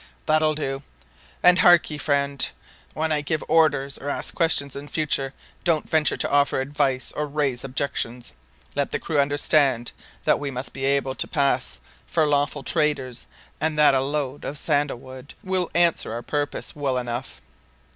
"That 0.25 0.41
will 0.41 0.55
do. 0.55 0.81
And 1.43 1.59
hark 1.59 1.91
ye, 1.91 1.99
friend, 1.99 2.43
when 2.95 3.11
I 3.11 3.21
give 3.21 3.43
orders 3.47 3.99
or 3.99 4.09
ask 4.09 4.33
questions 4.33 4.75
in 4.75 4.87
future, 4.87 5.31
don't 5.63 5.87
venture 5.87 6.17
to 6.17 6.31
offer 6.31 6.59
advice 6.59 7.11
or 7.15 7.27
raise 7.27 7.63
objections. 7.63 8.33
Let 8.75 8.91
the 8.91 8.97
crew 8.99 9.19
understand 9.19 9.91
that 10.23 10.39
we 10.39 10.49
must 10.49 10.73
be 10.73 10.85
able 10.85 11.13
to 11.13 11.27
pass 11.27 11.79
for 12.07 12.25
lawful 12.25 12.63
traders, 12.63 13.27
and 13.59 13.77
that 13.77 13.93
a 13.93 14.01
load 14.01 14.43
of 14.43 14.57
sandal 14.57 14.97
wood 14.97 15.35
will 15.43 15.69
answer 15.75 16.11
our 16.13 16.23
purpose 16.23 16.75
well 16.75 16.97
enough. 16.97 17.39